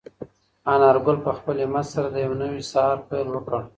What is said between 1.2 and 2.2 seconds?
په خپل همت سره د